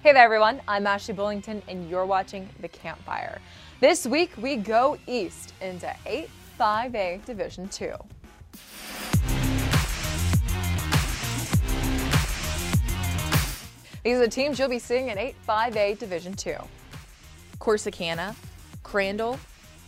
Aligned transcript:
Hey 0.00 0.12
there, 0.12 0.22
everyone. 0.22 0.62
I'm 0.68 0.86
Ashley 0.86 1.12
Bullington, 1.12 1.60
and 1.66 1.90
you're 1.90 2.06
watching 2.06 2.48
The 2.60 2.68
Campfire. 2.68 3.40
This 3.80 4.06
week, 4.06 4.30
we 4.38 4.54
go 4.54 4.96
east 5.08 5.54
into 5.60 5.92
8-5A 6.06 7.24
Division 7.24 7.68
2. 7.68 7.92
These 14.04 14.16
are 14.16 14.20
the 14.20 14.28
teams 14.28 14.60
you'll 14.60 14.68
be 14.68 14.78
seeing 14.78 15.08
in 15.08 15.18
8-5A 15.18 15.98
Division 15.98 16.32
2. 16.34 16.54
Corsicana, 17.58 18.36
Crandall, 18.84 19.36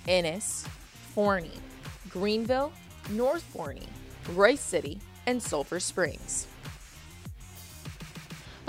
Ennis, 0.09 0.67
Forney, 1.15 1.61
Greenville, 2.09 2.73
North 3.11 3.45
Forney, 3.45 3.87
Royse 4.31 4.59
City, 4.59 4.99
and 5.27 5.41
Sulphur 5.41 5.79
Springs. 5.79 6.49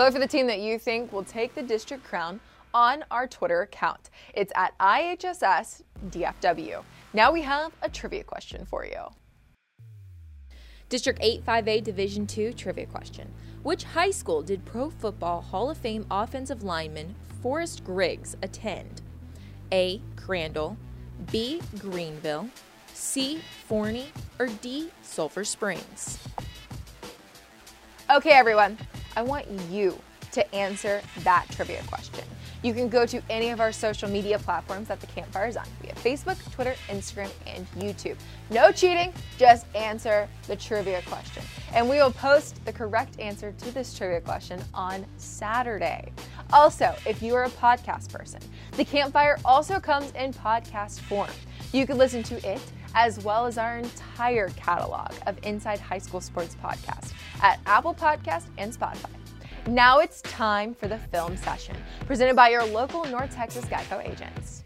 Vote 0.02 0.14
for 0.14 0.20
the 0.20 0.26
team 0.26 0.48
that 0.48 0.62
you 0.62 0.80
think 0.80 1.14
will 1.14 1.24
take 1.24 1.54
the 1.54 1.62
district 1.62 2.04
crown 2.04 2.40
on 2.74 3.05
our 3.12 3.28
Twitter 3.28 3.62
account. 3.62 4.09
It's 4.34 4.52
at 4.55 4.76
IHSSDFW. 4.80 6.84
Now 7.14 7.32
we 7.32 7.44
have 7.44 7.72
a 7.84 7.90
trivia 7.90 8.23
question 8.23 8.66
for 8.66 8.84
you. 8.84 8.98
District 10.90 11.22
85A 11.22 11.84
Division 11.84 12.26
2 12.26 12.54
trivia 12.54 12.88
question. 12.88 13.32
Which 13.62 13.84
high 13.84 14.09
school 14.09 14.42
did 14.42 14.66
Pro 14.66 14.90
Football 14.90 15.40
Hall 15.40 15.70
of 15.70 15.78
Fame 15.78 16.08
offensive 16.09 16.64
lineman 16.64 17.14
Forrest 17.44 17.84
Gregg 17.84 18.26
attend? 18.42 19.04
A. 19.72 20.02
Crandall, 20.16 20.78
B. 21.31 21.62
Greenville, 21.78 22.50
C. 22.92 23.38
Forney, 23.68 24.08
or 24.40 24.48
D. 24.48 24.90
Sulphur 25.04 25.44
Springs? 25.44 26.18
Okay, 28.09 28.31
everyone, 28.31 28.80
I 29.16 29.22
want 29.24 29.46
you 29.70 30.00
to 30.32 30.56
answer 30.56 31.02
that 31.24 31.46
trivia 31.52 31.82
question. 31.88 32.24
You 32.64 32.74
can 32.74 32.90
go 32.90 33.06
to 33.08 33.22
any 33.30 33.50
of 33.50 33.60
our 33.60 33.72
social 33.72 34.08
media 34.10 34.38
platforms 34.38 34.88
that 34.88 35.02
the 35.02 35.08
campfire 35.08 35.48
is 35.48 35.58
on. 35.58 35.66
We 35.81 35.90
have 35.90 35.98
Facebook, 35.98 36.38
Twitter, 36.52 36.76
Instagram, 36.90 37.30
and 37.48 37.66
YouTube. 37.72 38.16
No 38.50 38.72
cheating, 38.72 39.14
just 39.38 39.66
answer 39.76 40.30
the 40.48 40.56
trivia 40.56 41.02
question. 41.08 41.44
And 41.73 41.90
we 41.90 41.98
will 41.98 42.12
post 42.12 42.64
the 42.64 42.72
correct 42.72 43.20
answer 43.20 43.52
to 43.52 43.72
this 43.73 43.98
trivia 43.98 44.22
question 44.22 44.62
on 44.73 45.06
Saturday. 45.18 46.12
Also, 46.53 46.96
if 47.06 47.22
you 47.22 47.34
are 47.36 47.46
a 47.46 47.50
podcast 47.50 48.14
person, 48.14 48.40
the 48.73 48.86
campfire 48.86 49.38
also 49.44 49.80
comes 49.80 50.12
in 50.12 50.31
podcast 50.31 51.00
form. 51.02 51.31
You 51.73 51.88
can 51.88 51.98
listen 51.98 52.22
to 52.23 52.36
it 52.48 52.62
as 52.95 53.23
well 53.23 53.45
as 53.45 53.58
our 53.58 53.78
entire 53.78 54.50
catalog 54.50 55.11
of 55.28 55.38
Inside 55.44 55.80
High 55.80 55.97
School 55.97 56.22
Sports 56.22 56.56
podcasts 56.61 57.14
at 57.42 57.59
Apple 57.66 57.94
Podcast 57.94 58.45
and 58.58 58.73
Spotify. 58.73 59.09
Now 59.67 60.00
it's 60.00 60.22
time 60.23 60.73
for 60.73 60.88
the 60.88 60.97
film 60.97 61.38
session, 61.38 61.75
presented 62.08 62.36
by 62.36 62.50
your 62.50 62.66
local 62.66 63.06
North 63.06 63.34
Texas 63.34 63.66
Geico 63.66 64.03
agents. 64.08 64.64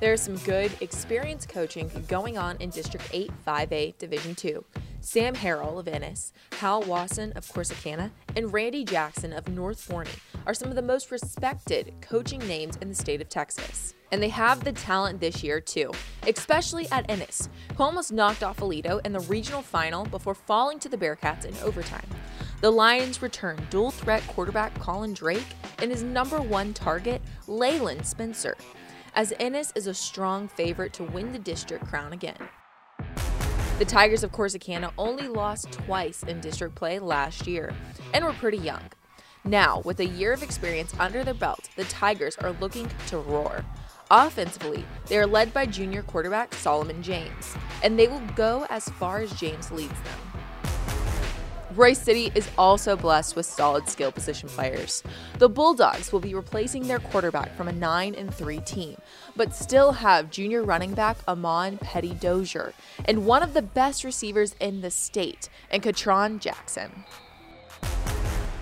There's 0.00 0.20
some 0.20 0.36
good 0.38 0.72
experience 0.80 1.46
coaching 1.46 1.90
going 2.08 2.36
on 2.36 2.56
in 2.58 2.70
District 2.70 3.08
8 3.12 3.30
5A 3.46 3.98
Division 3.98 4.34
2. 4.34 4.64
Sam 5.00 5.34
Harrell 5.34 5.78
of 5.78 5.88
Ennis, 5.88 6.32
Hal 6.58 6.82
Wasson 6.82 7.32
of 7.32 7.44
Corsicana, 7.46 8.10
and 8.36 8.52
Randy 8.52 8.84
Jackson 8.84 9.32
of 9.32 9.48
North 9.48 9.80
Forney 9.80 10.10
are 10.46 10.54
some 10.54 10.68
of 10.68 10.76
the 10.76 10.82
most 10.82 11.10
respected 11.10 11.92
coaching 12.00 12.40
names 12.46 12.76
in 12.76 12.88
the 12.88 12.94
state 12.94 13.20
of 13.20 13.28
Texas. 13.28 13.94
And 14.12 14.22
they 14.22 14.28
have 14.28 14.62
the 14.62 14.72
talent 14.72 15.20
this 15.20 15.42
year 15.42 15.60
too, 15.60 15.90
especially 16.28 16.86
at 16.92 17.10
Ennis, 17.10 17.48
who 17.76 17.82
almost 17.82 18.12
knocked 18.12 18.44
off 18.44 18.58
Aledo 18.58 19.04
in 19.04 19.12
the 19.12 19.20
regional 19.20 19.62
final 19.62 20.04
before 20.04 20.34
falling 20.34 20.78
to 20.80 20.88
the 20.88 20.98
Bearcats 20.98 21.46
in 21.46 21.56
overtime. 21.64 22.06
The 22.60 22.70
Lions 22.70 23.22
return 23.22 23.66
dual 23.70 23.90
threat 23.90 24.24
quarterback 24.28 24.78
Colin 24.78 25.14
Drake 25.14 25.56
and 25.78 25.90
his 25.90 26.02
number 26.02 26.40
one 26.40 26.74
target, 26.74 27.20
Leyland 27.48 28.06
Spencer, 28.06 28.56
as 29.14 29.32
Ennis 29.40 29.72
is 29.74 29.86
a 29.86 29.94
strong 29.94 30.46
favorite 30.46 30.92
to 30.92 31.04
win 31.04 31.32
the 31.32 31.38
district 31.38 31.86
crown 31.86 32.12
again. 32.12 32.36
The 33.78 33.84
Tigers 33.86 34.22
of 34.22 34.30
Corsicana 34.30 34.92
only 34.96 35.26
lost 35.26 35.72
twice 35.72 36.22
in 36.22 36.40
district 36.40 36.74
play 36.76 36.98
last 36.98 37.46
year 37.46 37.74
and 38.12 38.24
were 38.24 38.34
pretty 38.34 38.58
young. 38.58 38.82
Now, 39.44 39.80
with 39.84 39.98
a 39.98 40.06
year 40.06 40.32
of 40.32 40.42
experience 40.42 40.94
under 41.00 41.24
their 41.24 41.34
belt, 41.34 41.68
the 41.74 41.84
Tigers 41.84 42.36
are 42.36 42.52
looking 42.60 42.88
to 43.08 43.18
roar. 43.18 43.64
Offensively, 44.12 44.84
they 45.06 45.16
are 45.16 45.26
led 45.26 45.54
by 45.54 45.64
junior 45.64 46.02
quarterback 46.02 46.52
Solomon 46.52 47.02
James, 47.02 47.56
and 47.82 47.98
they 47.98 48.08
will 48.08 48.20
go 48.36 48.66
as 48.68 48.86
far 48.90 49.20
as 49.20 49.32
James 49.32 49.70
leads 49.72 49.88
them. 49.88 50.20
Royse 51.74 51.96
City 51.96 52.30
is 52.34 52.50
also 52.58 52.94
blessed 52.94 53.34
with 53.34 53.46
solid 53.46 53.88
skill 53.88 54.12
position 54.12 54.50
players. 54.50 55.02
The 55.38 55.48
Bulldogs 55.48 56.12
will 56.12 56.20
be 56.20 56.34
replacing 56.34 56.86
their 56.86 56.98
quarterback 56.98 57.56
from 57.56 57.68
a 57.68 57.72
9 57.72 58.14
and 58.14 58.34
3 58.34 58.60
team, 58.60 58.98
but 59.34 59.54
still 59.54 59.92
have 59.92 60.30
junior 60.30 60.62
running 60.62 60.92
back 60.92 61.16
Amon 61.26 61.78
Petty 61.78 62.12
Dozier 62.12 62.74
and 63.06 63.24
one 63.24 63.42
of 63.42 63.54
the 63.54 63.62
best 63.62 64.04
receivers 64.04 64.54
in 64.60 64.82
the 64.82 64.90
state, 64.90 65.48
and 65.70 65.82
Ketron 65.82 66.38
Jackson. 66.38 67.04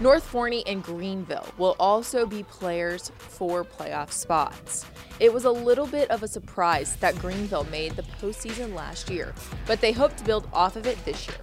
North 0.01 0.25
Forney 0.25 0.67
and 0.67 0.83
Greenville 0.83 1.47
will 1.59 1.77
also 1.79 2.25
be 2.25 2.43
players 2.45 3.13
for 3.19 3.65
playoff 3.65 4.11
spots. 4.11 4.87
It 5.19 5.31
was 5.31 5.45
a 5.45 5.51
little 5.51 5.87
bit 5.87 6.11
of 6.11 6.23
a 6.23 6.29
surprise 6.29 6.97
that 6.97 7.19
Greenville 7.19 7.65
made 7.65 7.97
the 7.97 8.03
postseason 8.03 8.75
last 8.75 9.11
year, 9.11 9.35
but 9.67 9.83
they 9.83 9.93
hope 9.93 10.17
to 10.17 10.25
build 10.25 10.49
off 10.55 10.77
of 10.77 10.87
it 10.87 11.05
this 11.05 11.29
year. 11.29 11.37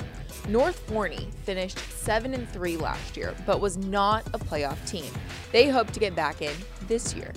North 0.49 0.79
Forney 0.89 1.29
finished 1.43 1.77
7 1.77 2.33
and 2.33 2.49
3 2.49 2.77
last 2.77 3.15
year, 3.15 3.35
but 3.45 3.61
was 3.61 3.77
not 3.77 4.25
a 4.33 4.39
playoff 4.39 4.83
team. 4.89 5.13
They 5.51 5.69
hope 5.69 5.91
to 5.91 5.99
get 5.99 6.15
back 6.15 6.41
in 6.41 6.55
this 6.87 7.13
year. 7.13 7.33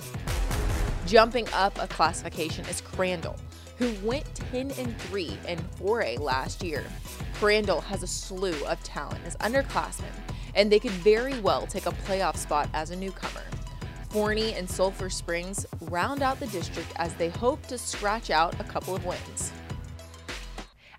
Jumping 1.05 1.47
up 1.53 1.77
a 1.79 1.87
classification 1.87 2.65
is 2.65 2.81
Crandall, 2.81 3.35
who 3.77 3.93
went 4.03 4.25
10 4.51 4.71
and 4.71 4.97
3 5.01 5.37
in 5.47 5.59
4A 5.79 6.19
last 6.19 6.63
year. 6.63 6.83
Crandall 7.35 7.81
has 7.81 8.01
a 8.01 8.07
slew 8.07 8.55
of 8.65 8.81
talent 8.81 9.21
as 9.23 9.35
underclassmen, 9.37 10.13
and 10.55 10.71
they 10.71 10.79
could 10.79 10.91
very 10.91 11.39
well 11.39 11.65
take 11.65 11.85
a 11.85 11.91
playoff 11.91 12.37
spot 12.37 12.69
as 12.73 12.91
a 12.91 12.95
newcomer. 12.95 13.43
Forney 14.09 14.53
and 14.53 14.69
Sulphur 14.69 15.09
Springs 15.09 15.65
round 15.81 16.21
out 16.21 16.39
the 16.39 16.47
district 16.47 16.91
as 16.97 17.13
they 17.13 17.29
hope 17.29 17.65
to 17.67 17.77
scratch 17.77 18.29
out 18.29 18.59
a 18.59 18.63
couple 18.65 18.95
of 18.95 19.05
wins. 19.05 19.53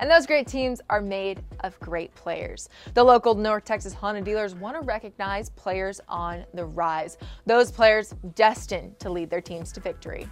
And 0.00 0.10
those 0.10 0.26
great 0.26 0.48
teams 0.48 0.80
are 0.90 1.00
made 1.00 1.44
of 1.60 1.78
great 1.78 2.12
players. 2.16 2.68
The 2.94 3.04
local 3.04 3.36
North 3.36 3.64
Texas 3.64 3.92
Honda 3.92 4.20
dealers 4.20 4.52
want 4.52 4.76
to 4.76 4.84
recognize 4.84 5.50
players 5.50 6.00
on 6.08 6.44
the 6.54 6.64
rise, 6.64 7.18
those 7.46 7.70
players 7.70 8.12
destined 8.34 8.98
to 8.98 9.10
lead 9.10 9.30
their 9.30 9.40
teams 9.40 9.70
to 9.72 9.80
victory. 9.80 10.28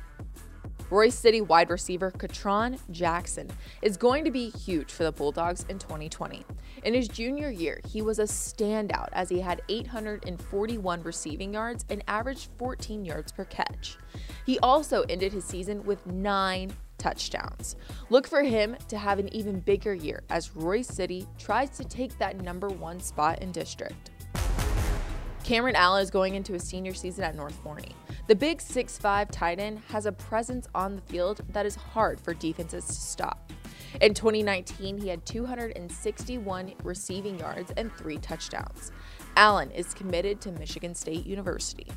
Royse 0.90 1.12
City 1.12 1.40
wide 1.40 1.70
receiver 1.70 2.10
Ketron 2.10 2.76
Jackson 2.90 3.48
is 3.80 3.96
going 3.96 4.24
to 4.24 4.32
be 4.32 4.50
huge 4.50 4.90
for 4.90 5.04
the 5.04 5.12
Bulldogs 5.12 5.64
in 5.68 5.78
2020. 5.78 6.44
In 6.82 6.94
his 6.94 7.06
junior 7.06 7.48
year, 7.48 7.80
he 7.86 8.02
was 8.02 8.18
a 8.18 8.24
standout 8.24 9.08
as 9.12 9.28
he 9.28 9.38
had 9.38 9.62
841 9.68 11.02
receiving 11.04 11.54
yards 11.54 11.84
and 11.90 12.02
averaged 12.08 12.48
14 12.58 13.04
yards 13.04 13.30
per 13.30 13.44
catch. 13.44 13.98
He 14.44 14.58
also 14.58 15.02
ended 15.02 15.32
his 15.32 15.44
season 15.44 15.84
with 15.84 16.04
nine 16.06 16.72
touchdowns. 16.98 17.76
Look 18.10 18.26
for 18.26 18.42
him 18.42 18.76
to 18.88 18.98
have 18.98 19.20
an 19.20 19.32
even 19.32 19.60
bigger 19.60 19.94
year 19.94 20.24
as 20.28 20.48
Royse 20.50 20.90
City 20.90 21.24
tries 21.38 21.70
to 21.70 21.84
take 21.84 22.18
that 22.18 22.40
number 22.40 22.68
one 22.68 22.98
spot 22.98 23.40
in 23.42 23.52
district. 23.52 24.10
Cameron 25.44 25.76
Allen 25.76 26.02
is 26.02 26.10
going 26.10 26.34
into 26.34 26.52
his 26.52 26.64
senior 26.64 26.94
season 26.94 27.24
at 27.24 27.36
North 27.36 27.54
Forney. 27.62 27.94
The 28.30 28.36
big 28.36 28.58
6'5 28.58 29.26
tight 29.32 29.58
end 29.58 29.82
has 29.88 30.06
a 30.06 30.12
presence 30.12 30.68
on 30.72 30.94
the 30.94 31.02
field 31.02 31.40
that 31.48 31.66
is 31.66 31.74
hard 31.74 32.20
for 32.20 32.32
defenses 32.32 32.86
to 32.86 32.92
stop. 32.92 33.52
In 34.00 34.14
2019, 34.14 34.98
he 34.98 35.08
had 35.08 35.26
261 35.26 36.74
receiving 36.84 37.40
yards 37.40 37.72
and 37.76 37.92
three 37.96 38.18
touchdowns. 38.18 38.92
Allen 39.34 39.72
is 39.72 39.94
committed 39.94 40.40
to 40.42 40.52
Michigan 40.52 40.94
State 40.94 41.26
University 41.26 41.88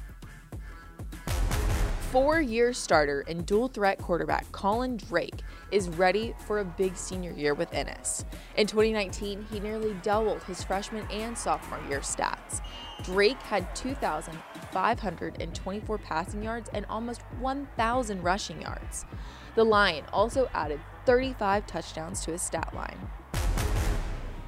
four 2.13 2.40
year 2.40 2.73
starter 2.73 3.25
and 3.28 3.43
dual 3.43 3.67
threat 3.67 3.97
quarterback 3.97 4.46
Colin 4.52 4.97
Drake 4.97 5.41
is 5.73 5.90
ready 5.90 6.34
for 6.46 6.59
a 6.59 6.66
big 6.66 6.96
senior 6.96 7.31
year 7.31 7.55
with 7.55 7.73
Ennis. 7.73 8.23
In 8.55 8.67
2019, 8.67 9.47
he 9.52 9.59
nearly 9.59 9.96
doubled 10.03 10.43
his 10.43 10.64
freshman 10.64 11.08
and 11.09 11.35
sophomore 11.35 11.79
year 11.90 12.02
stats. 12.02 12.61
Drake 13.03 13.41
had 13.41 13.75
2,524 13.75 15.97
passing 15.97 16.43
yards 16.43 16.70
and 16.73 16.85
almost 16.90 17.23
1,000 17.40 18.22
rushing 18.22 18.61
yards. 18.61 19.08
The 19.55 19.64
Lion 19.64 20.05
also 20.14 20.47
added 20.53 20.79
35 21.05 21.66
touchdowns 21.66 22.23
to 22.25 22.31
his 22.31 22.43
stat 22.43 22.72
line. 22.75 23.09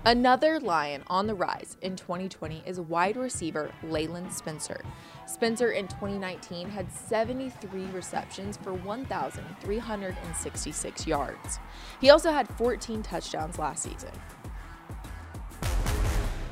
Another 0.07 0.59
Lion 0.59 1.01
on 1.07 1.25
the 1.25 1.33
rise 1.33 1.77
in 1.81 1.95
2020 1.95 2.61
is 2.67 2.79
wide 2.79 3.17
receiver 3.17 3.71
Leyland 3.81 4.31
Spencer. 4.31 4.85
Spencer 5.25 5.71
in 5.71 5.87
2019 5.87 6.69
had 6.69 6.91
73 6.91 7.87
receptions 7.87 8.55
for 8.55 8.75
1,366 8.75 11.07
yards. 11.07 11.57
He 11.99 12.11
also 12.11 12.31
had 12.31 12.47
14 12.49 13.01
touchdowns 13.01 13.57
last 13.57 13.81
season. 13.81 14.11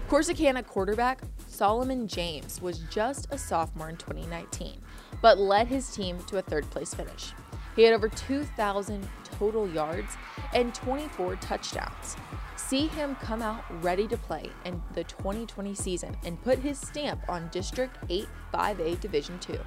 Corsicana 0.10 0.66
quarterback 0.66 1.22
Solomon 1.46 2.08
James 2.08 2.60
was 2.60 2.80
just 2.90 3.28
a 3.30 3.38
sophomore 3.38 3.90
in 3.90 3.98
2019, 3.98 4.82
but 5.22 5.38
led 5.38 5.68
his 5.68 5.92
team 5.92 6.18
to 6.26 6.40
a 6.40 6.42
third 6.42 6.68
place 6.72 6.96
finish. 6.96 7.34
He 7.76 7.84
had 7.84 7.94
over 7.94 8.10
2,000 8.10 9.08
total 9.38 9.70
yards 9.70 10.18
and 10.54 10.74
24 10.74 11.36
touchdowns. 11.38 12.16
See 12.56 12.88
him 12.88 13.16
come 13.16 13.42
out 13.42 13.64
ready 13.84 14.08
to 14.08 14.18
play 14.18 14.50
in 14.66 14.82
the 14.94 15.04
2020 15.04 15.76
season 15.76 16.16
and 16.24 16.42
put 16.42 16.60
his 16.60 16.80
stamp 16.80 17.22
on 17.28 17.50
District 17.52 17.98
8 18.10 18.28
5A 18.54 19.00
Division 19.00 19.38
2. 19.40 19.60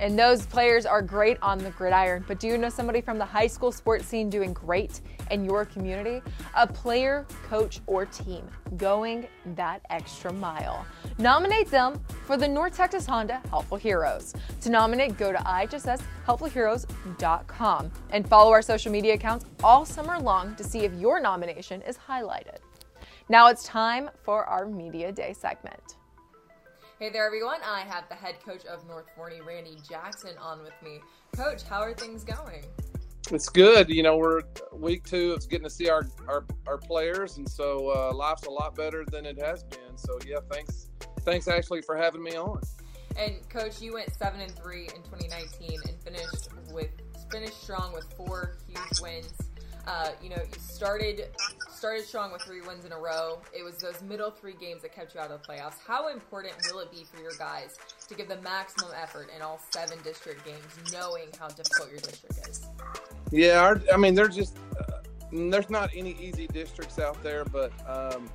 And 0.00 0.18
those 0.18 0.44
players 0.46 0.84
are 0.86 1.02
great 1.02 1.36
on 1.42 1.58
the 1.58 1.70
gridiron. 1.70 2.24
But 2.26 2.40
do 2.40 2.48
you 2.48 2.56
know 2.56 2.70
somebody 2.70 3.02
from 3.02 3.18
the 3.18 3.24
high 3.24 3.46
school 3.46 3.70
sports 3.70 4.06
scene 4.06 4.30
doing 4.30 4.54
great 4.54 5.02
in 5.30 5.44
your 5.44 5.66
community? 5.66 6.22
A 6.54 6.66
player, 6.66 7.26
coach, 7.46 7.80
or 7.86 8.06
team 8.06 8.48
going 8.78 9.28
that 9.56 9.82
extra 9.90 10.32
mile. 10.32 10.86
Nominate 11.18 11.70
them 11.70 12.00
for 12.26 12.38
the 12.38 12.48
North 12.48 12.74
Texas 12.74 13.04
Honda 13.04 13.42
Helpful 13.50 13.76
Heroes. 13.76 14.32
To 14.62 14.70
nominate, 14.70 15.18
go 15.18 15.32
to 15.32 15.38
ihsshelpfulheroes.com 15.38 17.90
and 18.10 18.26
follow 18.26 18.52
our 18.52 18.62
social 18.62 18.90
media 18.90 19.12
accounts 19.14 19.44
all 19.62 19.84
summer 19.84 20.18
long 20.18 20.56
to 20.56 20.64
see 20.64 20.80
if 20.80 20.94
your 20.94 21.20
nomination 21.20 21.82
is 21.82 21.98
highlighted. 21.98 22.56
Now 23.28 23.48
it's 23.48 23.64
time 23.64 24.08
for 24.24 24.46
our 24.46 24.64
Media 24.64 25.12
Day 25.12 25.34
segment. 25.34 25.96
Hey 27.00 27.08
there, 27.08 27.24
everyone. 27.24 27.60
I 27.64 27.80
have 27.80 28.10
the 28.10 28.14
head 28.14 28.44
coach 28.44 28.66
of 28.66 28.86
North 28.86 29.06
Forney, 29.16 29.40
Randy 29.40 29.78
Jackson, 29.88 30.36
on 30.38 30.62
with 30.62 30.74
me. 30.84 31.00
Coach, 31.34 31.62
how 31.62 31.80
are 31.80 31.94
things 31.94 32.24
going? 32.24 32.62
It's 33.30 33.48
good. 33.48 33.88
You 33.88 34.02
know, 34.02 34.18
we're 34.18 34.42
week 34.70 35.04
two. 35.04 35.32
It's 35.34 35.46
getting 35.46 35.64
to 35.64 35.70
see 35.70 35.88
our 35.88 36.06
our, 36.28 36.44
our 36.66 36.76
players, 36.76 37.38
and 37.38 37.48
so 37.48 37.88
uh, 37.88 38.14
life's 38.14 38.44
a 38.44 38.50
lot 38.50 38.74
better 38.74 39.02
than 39.10 39.24
it 39.24 39.40
has 39.40 39.64
been. 39.64 39.96
So 39.96 40.18
yeah, 40.26 40.40
thanks, 40.52 40.90
thanks 41.20 41.48
Ashley 41.48 41.80
for 41.80 41.96
having 41.96 42.22
me 42.22 42.36
on. 42.36 42.60
And 43.16 43.48
coach, 43.48 43.80
you 43.80 43.94
went 43.94 44.12
seven 44.12 44.42
and 44.42 44.54
three 44.54 44.82
in 44.94 45.02
2019 45.04 45.80
and 45.88 45.98
finished 46.02 46.50
with 46.70 46.90
finished 47.32 47.62
strong 47.62 47.94
with 47.94 48.12
four 48.12 48.58
huge 48.68 49.00
wins. 49.00 49.32
Uh, 49.86 50.10
you 50.22 50.28
know, 50.28 50.36
you 50.36 50.58
started 50.60 51.30
started 51.80 52.04
strong 52.04 52.30
with 52.30 52.42
three 52.42 52.60
wins 52.60 52.84
in 52.84 52.92
a 52.92 52.98
row. 52.98 53.40
It 53.58 53.64
was 53.64 53.78
those 53.78 54.02
middle 54.02 54.30
three 54.30 54.52
games 54.52 54.82
that 54.82 54.94
kept 54.94 55.14
you 55.14 55.20
out 55.20 55.30
of 55.30 55.40
the 55.40 55.48
playoffs. 55.48 55.76
How 55.86 56.08
important 56.08 56.54
will 56.70 56.80
it 56.80 56.90
be 56.90 57.06
for 57.10 57.22
your 57.22 57.32
guys 57.38 57.78
to 58.06 58.14
give 58.14 58.28
the 58.28 58.36
maximum 58.42 58.90
effort 58.94 59.28
in 59.34 59.40
all 59.40 59.58
seven 59.70 59.96
district 60.04 60.44
games, 60.44 60.60
knowing 60.92 61.28
how 61.38 61.48
difficult 61.48 61.88
your 61.88 62.00
district 62.00 62.46
is? 62.46 62.66
Yeah, 63.30 63.60
our, 63.60 63.80
I 63.90 63.96
mean, 63.96 64.14
there's 64.14 64.36
just 64.36 64.58
uh, 64.78 65.00
there's 65.32 65.70
not 65.70 65.88
any 65.96 66.14
easy 66.20 66.46
districts 66.48 66.98
out 66.98 67.22
there, 67.22 67.46
but 67.46 67.72
um, 67.88 68.28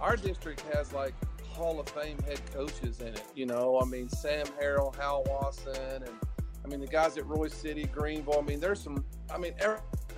our 0.00 0.16
district 0.16 0.62
has 0.74 0.92
like 0.92 1.14
Hall 1.52 1.78
of 1.78 1.88
Fame 1.90 2.18
head 2.26 2.40
coaches 2.52 2.98
in 2.98 3.14
it. 3.14 3.22
You 3.36 3.46
know, 3.46 3.78
I 3.80 3.84
mean, 3.84 4.08
Sam 4.08 4.46
Harrell, 4.60 4.92
Hal 4.96 5.22
Wasson, 5.28 6.02
and 6.02 6.14
I 6.64 6.68
mean 6.68 6.80
the 6.80 6.88
guys 6.88 7.16
at 7.16 7.22
Royse 7.26 7.52
City, 7.52 7.84
Greenville. 7.84 8.40
I 8.40 8.42
mean, 8.42 8.58
there's 8.58 8.82
some. 8.82 9.04
I 9.32 9.38
mean, 9.38 9.54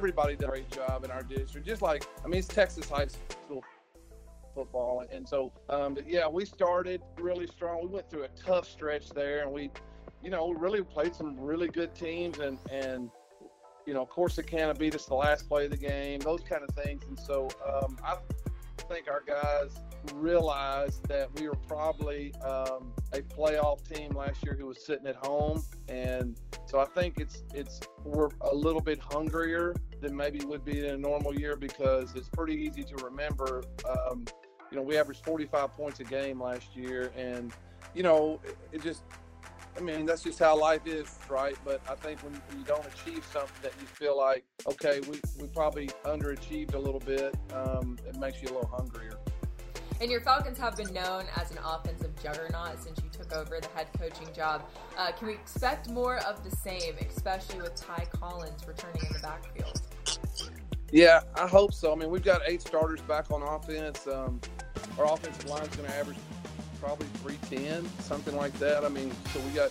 everybody 0.01 0.35
did 0.35 0.47
a 0.47 0.49
great 0.49 0.71
job 0.71 1.05
in 1.05 1.11
our 1.11 1.23
district. 1.23 1.67
Just 1.67 1.83
like 1.83 2.07
I 2.25 2.27
mean, 2.27 2.39
it's 2.39 2.49
Texas 2.49 2.89
high 2.89 3.07
school 3.07 3.63
football, 4.55 5.05
and 5.13 5.29
so 5.29 5.53
um, 5.69 5.95
yeah, 6.07 6.27
we 6.27 6.47
started 6.47 7.03
really 7.19 7.47
strong. 7.47 7.83
We 7.83 7.89
went 7.89 8.09
through 8.09 8.23
a 8.23 8.29
tough 8.29 8.67
stretch 8.67 9.11
there, 9.11 9.43
and 9.43 9.53
we, 9.53 9.71
you 10.23 10.31
know, 10.31 10.47
we 10.47 10.57
really 10.57 10.83
played 10.83 11.15
some 11.15 11.39
really 11.39 11.69
good 11.69 11.95
teams, 11.95 12.39
and 12.39 12.57
and 12.73 13.11
you 13.85 13.93
know, 13.93 14.07
Corsicana 14.07 14.79
beat 14.79 14.95
us 14.95 15.05
the 15.05 15.15
last 15.15 15.47
play 15.51 15.67
of 15.67 15.71
the 15.71 15.77
game, 15.77 16.21
those 16.21 16.41
kind 16.49 16.63
of 16.67 16.75
things, 16.83 17.03
and 17.07 17.21
so 17.21 17.51
um, 17.71 17.99
I 18.03 18.17
think 18.89 19.07
our 19.07 19.23
guys 19.27 19.71
realized 20.15 21.07
that 21.09 21.29
we 21.39 21.47
were 21.47 21.59
probably 21.69 22.33
um, 22.37 22.95
a 23.13 23.21
playoff 23.21 23.87
team 23.87 24.13
last 24.13 24.43
year 24.47 24.57
who 24.59 24.65
was 24.65 24.83
sitting 24.83 25.07
at 25.07 25.17
home, 25.17 25.63
and 25.91 26.41
so 26.65 26.81
I 26.81 26.87
think 26.87 27.19
it's 27.19 27.43
it's 27.53 27.81
we're 28.03 28.31
a 28.41 28.55
little 28.55 28.81
bit 28.81 28.99
hungrier 28.99 29.75
than 30.01 30.17
maybe 30.17 30.45
would 30.45 30.65
be 30.65 30.81
in 30.81 30.95
a 30.95 30.99
normal 30.99 31.35
year 31.35 31.57
because 31.57 32.15
it's 32.15 32.29
pretty 32.29 32.55
easy 32.55 32.83
to 32.85 32.97
remember. 33.05 33.63
Um, 33.89 34.25
you 34.71 34.77
know, 34.77 34.83
we 34.83 34.97
averaged 34.97 35.25
45 35.25 35.77
points 35.77 36.01
a 36.01 36.05
game 36.05 36.41
last 36.41 36.77
year, 36.77 37.13
and 37.17 37.53
you 37.95 38.03
know, 38.03 38.41
it, 38.45 38.57
it 38.73 38.83
just 38.83 39.03
I 39.77 39.81
mean, 39.81 40.05
that's 40.05 40.23
just 40.23 40.39
how 40.39 40.59
life 40.59 40.87
is, 40.87 41.19
right? 41.29 41.57
But 41.65 41.81
I 41.89 41.95
think 41.95 42.23
when 42.23 42.35
you 42.35 42.65
don't 42.65 42.85
achieve 42.87 43.25
something 43.33 43.57
that 43.63 43.73
you 43.81 43.87
feel 43.87 44.17
like, 44.17 44.45
okay, 44.67 45.01
we, 45.09 45.21
we 45.41 45.49
probably 45.49 45.89
underachieved 46.05 46.75
a 46.75 46.79
little 46.79 47.01
bit, 47.01 47.35
um, 47.55 47.97
it 48.07 48.17
makes 48.17 48.43
you 48.43 48.49
a 48.49 48.55
little 48.55 48.69
hungrier. 48.69 49.19
And 50.01 50.11
your 50.11 50.23
Falcons 50.23 50.57
have 50.57 50.77
been 50.77 50.93
known 50.95 51.25
as 51.37 51.51
an 51.51 51.59
offensive 51.59 52.11
juggernaut 52.23 52.83
since 52.83 52.99
you 53.03 53.11
took 53.11 53.35
over 53.35 53.61
the 53.61 53.69
head 53.75 53.89
coaching 53.99 54.29
job. 54.35 54.63
Uh, 54.97 55.13
can 55.13 55.29
we 55.29 55.35
expect 55.35 55.91
more 55.91 56.17
of 56.27 56.43
the 56.43 56.57
same, 56.57 56.95
especially 57.07 57.61
with 57.61 57.75
Ty 57.75 58.07
Collins 58.11 58.67
returning 58.67 59.03
in 59.07 59.13
the 59.13 59.19
backfield? 59.19 59.83
Yeah, 60.91 61.21
I 61.37 61.47
hope 61.47 61.75
so. 61.75 61.93
I 61.93 61.97
mean, 61.97 62.11
we've 62.11 62.25
got 62.25 62.41
eight 62.47 62.63
starters 62.63 63.03
back 63.03 63.31
on 63.31 63.43
offense. 63.43 64.07
Um, 64.07 64.41
our 64.99 65.13
offensive 65.13 65.45
line 65.51 65.63
is 65.65 65.77
going 65.77 65.89
to 65.89 65.95
average 65.95 66.17
probably 66.81 67.07
310, 67.23 67.87
something 68.01 68.35
like 68.37 68.55
that. 68.55 68.85
I 68.85 68.89
mean, 68.89 69.13
so 69.35 69.41
we 69.41 69.51
got 69.51 69.71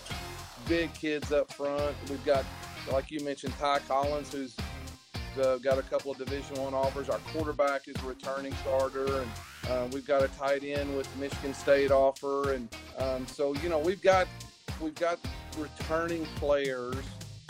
big 0.67 0.93
kids 0.93 1.31
up 1.31 1.51
front. 1.51 1.95
We've 2.07 2.23
got, 2.23 2.45
like 2.91 3.09
you 3.09 3.19
mentioned, 3.21 3.53
Ty 3.57 3.79
Collins, 3.79 4.31
who's 4.31 4.55
uh, 5.43 5.57
got 5.57 5.79
a 5.79 5.81
couple 5.81 6.11
of 6.11 6.19
Division 6.19 6.61
One 6.61 6.75
offers. 6.75 7.09
Our 7.09 7.19
quarterback 7.33 7.87
is 7.87 7.95
a 8.03 8.07
returning 8.07 8.53
starter, 8.61 9.21
and 9.21 9.31
uh, 9.69 9.88
we've 9.92 10.06
got 10.06 10.24
a 10.24 10.27
tight 10.30 10.63
end 10.63 10.95
with 10.95 11.07
Michigan 11.18 11.54
State 11.54 11.92
offer, 11.92 12.54
and 12.54 12.68
um, 12.98 13.27
so 13.27 13.54
you 13.56 13.69
know 13.69 13.80
we've 13.80 14.01
got 14.01 14.27
we've 14.81 14.95
got 14.95 15.19
returning 15.57 16.25
players 16.36 16.95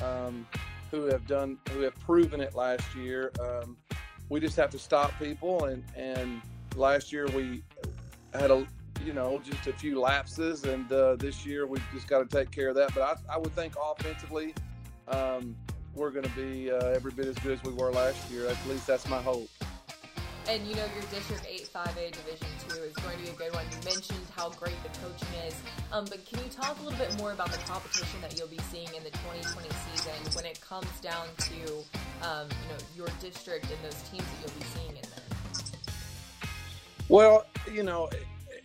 um, 0.03 0.45
who 0.91 1.05
have 1.05 1.25
done 1.27 1.57
who 1.71 1.81
have 1.81 1.97
proven 1.99 2.41
it 2.41 2.55
last 2.55 2.95
year. 2.95 3.31
Um, 3.39 3.77
we 4.29 4.39
just 4.39 4.55
have 4.57 4.69
to 4.71 4.79
stop 4.79 5.17
people, 5.19 5.65
and 5.65 5.83
and 5.95 6.41
last 6.75 7.11
year 7.11 7.27
we 7.27 7.63
had 8.33 8.51
a 8.51 8.67
you 9.05 9.13
know, 9.13 9.39
just 9.43 9.67
a 9.67 9.73
few 9.73 9.99
lapses, 9.99 10.63
and 10.63 10.91
uh, 10.91 11.15
this 11.15 11.45
year 11.45 11.65
we've 11.67 11.83
just 11.93 12.07
got 12.07 12.19
to 12.19 12.37
take 12.37 12.51
care 12.51 12.69
of 12.69 12.75
that. 12.75 12.93
But 12.93 13.03
I, 13.03 13.35
I 13.35 13.37
would 13.37 13.53
think 13.53 13.73
offensively, 13.81 14.53
um, 15.07 15.55
we're 15.95 16.11
going 16.11 16.25
to 16.25 16.35
be 16.35 16.71
uh, 16.71 16.77
every 16.87 17.11
bit 17.11 17.27
as 17.27 17.37
good 17.39 17.53
as 17.53 17.63
we 17.63 17.73
were 17.73 17.91
last 17.91 18.29
year. 18.29 18.47
At 18.47 18.57
least 18.67 18.87
that's 18.87 19.07
my 19.07 19.21
hope. 19.21 19.49
And 20.49 20.65
you 20.65 20.73
know, 20.73 20.85
your 20.95 21.03
District 21.11 21.45
8 21.47 21.69
5A 21.71 22.11
Division 22.11 22.47
2 22.69 22.77
is 22.81 22.93
going 22.93 23.15
to 23.15 23.23
be 23.23 23.29
a 23.29 23.33
good 23.33 23.53
one. 23.53 23.65
You 23.69 23.77
mentioned 23.85 24.25
how 24.35 24.49
great 24.49 24.73
the 24.81 24.89
coaching 24.97 25.27
is. 25.45 25.53
Um, 25.93 26.05
but 26.05 26.25
can 26.25 26.39
you 26.43 26.49
talk 26.49 26.75
a 26.79 26.83
little 26.83 26.97
bit 26.97 27.15
more 27.19 27.33
about 27.33 27.51
the 27.51 27.59
competition 27.59 28.19
that 28.21 28.35
you'll 28.35 28.47
be 28.47 28.57
seeing 28.71 28.87
in 28.87 29.03
the 29.03 29.11
2020 29.11 29.69
season 29.93 30.11
when 30.33 30.47
it 30.47 30.59
comes 30.59 30.89
down 31.01 31.27
to, 31.37 32.27
um, 32.27 32.47
you 32.63 32.67
know, 32.67 32.79
your 32.95 33.07
district 33.21 33.65
and 33.65 33.77
those 33.83 34.01
teams 34.09 34.23
that 34.23 34.37
you'll 34.41 34.57
be 34.57 34.65
seeing 34.73 34.89
in 34.89 35.03
there? 35.03 36.49
Well, 37.09 37.45
you 37.71 37.83
know, 37.83 38.09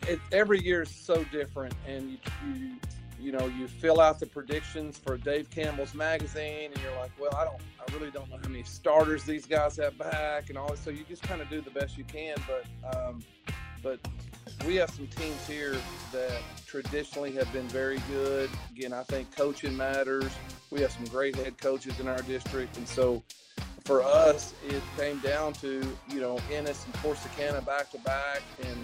it, 0.08 0.20
every 0.32 0.62
year 0.64 0.82
is 0.82 0.88
so 0.88 1.22
different, 1.24 1.74
and 1.86 2.12
you, 2.12 2.18
you 2.46 2.70
you 3.20 3.32
know 3.32 3.46
you 3.46 3.68
fill 3.68 4.00
out 4.00 4.18
the 4.18 4.26
predictions 4.26 4.98
for 4.98 5.16
Dave 5.16 5.50
Campbell's 5.50 5.94
magazine, 5.94 6.70
and 6.72 6.82
you're 6.82 6.96
like, 6.98 7.10
well, 7.20 7.34
I 7.34 7.44
don't, 7.44 7.60
I 7.80 7.92
really 7.94 8.10
don't 8.10 8.28
know 8.30 8.38
how 8.42 8.48
many 8.48 8.64
starters 8.64 9.24
these 9.24 9.46
guys 9.46 9.76
have 9.76 9.96
back, 9.98 10.48
and 10.48 10.58
all. 10.58 10.74
So 10.76 10.90
you 10.90 11.04
just 11.08 11.22
kind 11.22 11.40
of 11.40 11.48
do 11.48 11.60
the 11.60 11.70
best 11.70 11.96
you 11.96 12.04
can, 12.04 12.36
but 12.46 12.96
um, 12.96 13.22
but 13.82 14.00
we 14.66 14.76
have 14.76 14.90
some 14.90 15.06
teams 15.08 15.46
here 15.46 15.76
that 16.12 16.40
traditionally 16.66 17.32
have 17.32 17.52
been 17.52 17.68
very 17.68 18.00
good. 18.10 18.50
Again, 18.76 18.92
I 18.92 19.02
think 19.02 19.34
coaching 19.34 19.76
matters. 19.76 20.32
We 20.70 20.80
have 20.80 20.92
some 20.92 21.04
great 21.06 21.36
head 21.36 21.58
coaches 21.58 22.00
in 22.00 22.08
our 22.08 22.20
district, 22.22 22.76
and 22.76 22.88
so 22.88 23.22
for 23.84 24.02
us, 24.02 24.54
it 24.66 24.82
came 24.96 25.18
down 25.18 25.52
to 25.54 25.82
you 26.08 26.20
know 26.20 26.38
Ennis 26.50 26.84
and 26.84 26.94
Corsicana 26.94 27.64
back 27.64 27.90
to 27.92 27.98
back, 27.98 28.42
and 28.62 28.78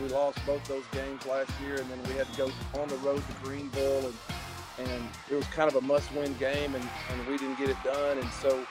we 0.00 0.08
lost 0.08 0.38
both 0.46 0.64
those 0.68 0.84
games 0.92 1.26
last 1.26 1.50
year, 1.62 1.76
and 1.76 1.90
then 1.90 1.98
we 2.08 2.14
had 2.14 2.30
to 2.32 2.36
go 2.36 2.50
on 2.80 2.88
the 2.88 2.96
road 2.96 3.22
to 3.26 3.34
Greenville, 3.42 4.06
and, 4.06 4.88
and 4.90 5.08
it 5.30 5.34
was 5.34 5.46
kind 5.46 5.68
of 5.70 5.76
a 5.76 5.80
must-win 5.80 6.34
game, 6.34 6.74
and, 6.74 6.88
and 7.12 7.26
we 7.26 7.36
didn't 7.38 7.58
get 7.58 7.70
it 7.70 7.76
done. 7.82 8.18
And 8.18 8.30
so, 8.30 8.66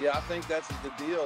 yeah, 0.00 0.16
I 0.16 0.20
think 0.22 0.46
that's 0.48 0.68
the 0.68 0.92
deal. 0.98 1.22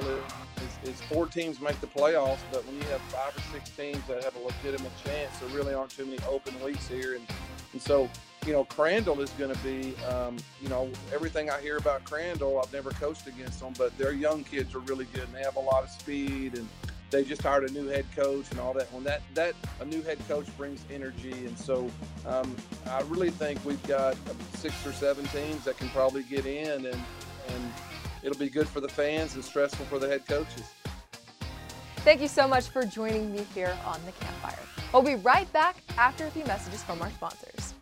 Is, 0.83 0.99
four 1.01 1.27
teams 1.27 1.59
make 1.61 1.79
the 1.79 1.87
playoffs, 1.87 2.39
but 2.51 2.65
when 2.65 2.75
you 2.75 2.83
have 2.83 3.01
five 3.01 3.35
or 3.37 3.41
six 3.53 3.69
teams 3.69 4.01
that 4.07 4.23
have 4.23 4.35
a 4.35 4.39
legitimate 4.39 4.91
chance, 5.03 5.37
there 5.39 5.49
really 5.49 5.73
aren't 5.73 5.91
too 5.91 6.05
many 6.05 6.17
open 6.27 6.59
weeks 6.63 6.87
here. 6.87 7.15
And, 7.15 7.27
and 7.73 7.81
so, 7.81 8.09
you 8.45 8.53
know, 8.53 8.63
Crandall 8.63 9.21
is 9.21 9.29
going 9.31 9.53
to 9.53 9.59
be, 9.59 9.95
um, 10.05 10.37
you 10.59 10.69
know, 10.69 10.89
everything 11.13 11.51
I 11.51 11.61
hear 11.61 11.77
about 11.77 12.03
Crandall, 12.03 12.59
I've 12.59 12.73
never 12.73 12.89
coached 12.91 13.27
against 13.27 13.59
them, 13.59 13.73
but 13.77 13.95
their 13.97 14.13
young 14.13 14.43
kids 14.43 14.73
are 14.73 14.79
really 14.79 15.05
good 15.13 15.23
and 15.23 15.35
they 15.35 15.43
have 15.43 15.57
a 15.57 15.61
lot 15.61 15.83
of 15.83 15.89
speed 15.89 16.57
and 16.57 16.67
they 17.11 17.25
just 17.25 17.43
hired 17.43 17.69
a 17.69 17.73
new 17.73 17.87
head 17.87 18.05
coach 18.15 18.49
and 18.51 18.59
all 18.59 18.73
that. 18.73 18.91
When 18.93 19.03
that 19.03 19.21
that 19.35 19.53
a 19.79 19.85
new 19.85 20.01
head 20.01 20.17
coach 20.27 20.45
brings 20.57 20.83
energy, 20.89 21.45
and 21.45 21.57
so 21.57 21.91
um, 22.25 22.55
I 22.89 23.01
really 23.01 23.29
think 23.29 23.63
we've 23.65 23.85
got 23.87 24.15
six 24.55 24.85
or 24.87 24.93
seven 24.93 25.25
teams 25.25 25.65
that 25.65 25.77
can 25.77 25.89
probably 25.89 26.23
get 26.23 26.45
in, 26.45 26.85
and 26.85 27.01
and 27.49 27.73
it'll 28.23 28.39
be 28.39 28.49
good 28.49 28.67
for 28.67 28.79
the 28.79 28.89
fans 28.89 29.35
and 29.35 29.43
stressful 29.43 29.85
for 29.85 29.99
the 29.99 30.07
head 30.07 30.25
coaches. 30.25 30.63
Thank 31.97 32.21
you 32.21 32.27
so 32.27 32.47
much 32.47 32.69
for 32.69 32.83
joining 32.83 33.31
me 33.31 33.45
here 33.53 33.77
on 33.85 33.99
the 34.05 34.11
campfire. 34.13 34.57
We'll 34.91 35.03
be 35.03 35.15
right 35.15 35.51
back 35.53 35.77
after 35.97 36.25
a 36.25 36.31
few 36.31 36.43
messages 36.45 36.81
from 36.81 37.01
our 37.01 37.11
sponsors. 37.11 37.75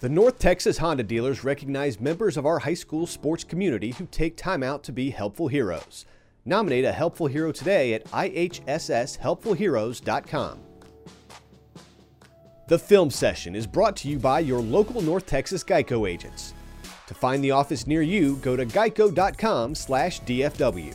The 0.00 0.08
North 0.08 0.38
Texas 0.38 0.78
Honda 0.78 1.02
dealers 1.02 1.44
recognize 1.44 2.00
members 2.00 2.36
of 2.36 2.46
our 2.46 2.60
high 2.60 2.74
school 2.74 3.06
sports 3.06 3.44
community 3.44 3.90
who 3.92 4.06
take 4.06 4.36
time 4.36 4.62
out 4.62 4.82
to 4.84 4.92
be 4.92 5.10
helpful 5.10 5.48
heroes. 5.48 6.06
Nominate 6.46 6.84
a 6.84 6.92
helpful 6.92 7.26
hero 7.26 7.50
today 7.52 7.94
at 7.94 8.04
ihsshelpfulheroes.com. 8.06 10.58
The 12.68 12.78
film 12.78 13.10
session 13.10 13.54
is 13.54 13.66
brought 13.66 13.96
to 13.96 14.08
you 14.08 14.18
by 14.18 14.40
your 14.40 14.60
local 14.60 15.02
North 15.02 15.26
Texas 15.26 15.62
Geico 15.62 16.08
agents. 16.08 16.54
To 17.06 17.14
find 17.14 17.44
the 17.44 17.52
office 17.52 17.86
near 17.86 18.02
you, 18.02 18.36
go 18.36 18.56
to 18.56 18.66
geico.com/dfw. 18.66 20.94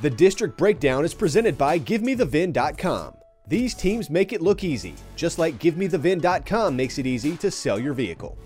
The 0.00 0.10
district 0.10 0.58
breakdown 0.58 1.04
is 1.04 1.14
presented 1.14 1.56
by 1.56 1.78
GiveMeTheVin.com. 1.78 3.14
These 3.46 3.74
teams 3.74 4.10
make 4.10 4.32
it 4.32 4.42
look 4.42 4.64
easy, 4.64 4.94
just 5.16 5.38
like 5.38 5.58
GiveMeTheVin.com 5.58 6.76
makes 6.76 6.98
it 6.98 7.06
easy 7.06 7.36
to 7.38 7.50
sell 7.50 7.78
your 7.78 7.94
vehicle. 7.94 8.36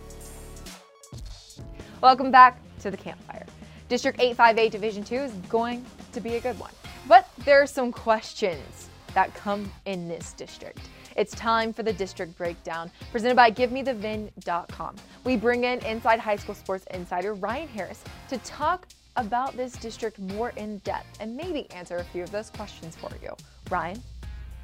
Welcome 2.00 2.30
back 2.30 2.60
to 2.80 2.90
the 2.90 2.96
campfire. 2.96 3.46
District 3.88 4.20
858 4.20 4.70
Division 4.70 5.02
2 5.02 5.14
is 5.14 5.32
going 5.48 5.84
to 6.12 6.20
be 6.20 6.36
a 6.36 6.40
good 6.40 6.58
one. 6.58 6.72
But 7.08 7.28
there 7.44 7.62
are 7.62 7.66
some 7.66 7.90
questions 7.90 8.88
that 9.14 9.32
come 9.34 9.72
in 9.86 10.08
this 10.08 10.34
district. 10.34 10.80
It's 11.16 11.34
time 11.34 11.72
for 11.72 11.82
the 11.82 11.92
district 11.92 12.36
breakdown 12.36 12.90
presented 13.10 13.34
by 13.34 13.50
GiveMeTheVin.com. 13.50 14.96
We 15.24 15.36
bring 15.36 15.64
in 15.64 15.84
Inside 15.86 16.20
High 16.20 16.36
School 16.36 16.54
Sports 16.54 16.84
Insider 16.90 17.32
Ryan 17.32 17.68
Harris 17.68 18.04
to 18.28 18.36
talk 18.38 18.86
about 19.16 19.56
this 19.56 19.72
district 19.72 20.18
more 20.18 20.50
in 20.50 20.78
depth 20.78 21.16
and 21.18 21.34
maybe 21.34 21.68
answer 21.70 21.96
a 21.96 22.04
few 22.04 22.22
of 22.22 22.30
those 22.30 22.50
questions 22.50 22.94
for 22.94 23.10
you. 23.22 23.34
Ryan? 23.70 24.00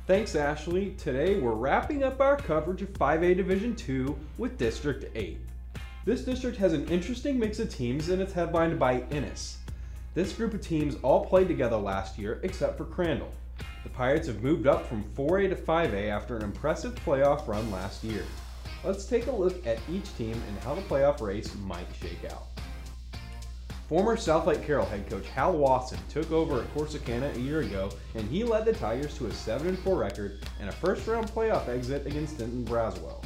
Thanks, 0.07 0.37
Ashley. 0.37 0.91
Today 0.99 1.41
we're 1.41 1.53
wrapping 1.53 2.05
up 2.05 2.21
our 2.21 2.37
coverage 2.37 2.83
of 2.83 2.93
5A 2.93 3.35
Division 3.37 3.75
2 3.75 4.17
with 4.37 4.59
District 4.59 5.07
8. 5.15 5.39
This 6.05 6.21
district 6.21 6.59
has 6.59 6.75
an 6.75 6.87
interesting 6.89 7.39
mix 7.39 7.59
of 7.61 7.75
teams 7.75 8.11
and 8.11 8.21
it's 8.21 8.35
headlined 8.35 8.79
by 8.79 9.05
Ennis. 9.11 9.57
This 10.13 10.35
group 10.35 10.53
of 10.53 10.61
teams 10.61 10.97
all 11.03 11.25
played 11.25 11.49
together 11.49 11.79
last 11.79 12.19
year 12.19 12.41
except 12.43 12.77
for 12.77 12.85
Crandall. 12.85 13.33
The 13.85 13.89
Pirates 13.89 14.27
have 14.27 14.43
moved 14.43 14.67
up 14.67 14.87
from 14.87 15.05
4A 15.17 15.49
to 15.49 15.57
5A 15.57 16.11
after 16.11 16.37
an 16.37 16.43
impressive 16.43 16.95
playoff 16.97 17.49
run 17.49 17.71
last 17.71 18.05
year. 18.05 18.23
Let's 18.85 19.07
take 19.07 19.29
a 19.29 19.33
look 19.33 19.67
at 19.67 19.79
each 19.91 20.15
team 20.19 20.35
and 20.47 20.59
how 20.59 20.75
the 20.75 20.83
playoff 20.83 21.23
race 21.23 21.55
might 21.65 21.87
shake 21.99 22.31
out. 22.31 22.49
Former 23.89 24.17
Southlake 24.17 24.65
Carroll 24.67 24.85
head 24.85 25.09
coach 25.09 25.27
Hal 25.29 25.57
Wasson 25.57 25.99
took 26.11 26.31
over 26.31 26.61
at 26.61 26.75
Corsicana 26.75 27.35
a 27.35 27.41
year 27.41 27.61
ago, 27.61 27.91
and 28.15 28.29
he 28.29 28.45
led 28.45 28.67
the 28.67 28.75
Tigers 28.75 29.17
to 29.17 29.27
a 29.27 29.31
7-4 29.31 29.99
record 29.99 30.43
and 30.61 30.69
a 30.69 30.73
first-round 30.73 31.29
playoff 31.29 31.69
exit 31.69 32.07
against 32.07 32.39
Denton 32.39 32.65
Braswell. 32.67 33.25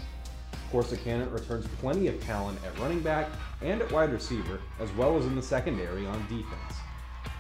Corsicana 0.73 1.33
returns 1.33 1.67
plenty 1.81 2.09
of 2.09 2.23
talent 2.23 2.59
at 2.65 2.79
running 2.79 3.01
back 3.01 3.29
and 3.63 3.81
at 3.81 3.91
wide 3.91 4.13
receiver, 4.13 4.61
as 4.81 4.93
well 4.93 5.17
as 5.17 5.25
in 5.25 5.35
the 5.35 5.43
secondary 5.43 6.07
on 6.07 6.21
defense. 6.29 6.75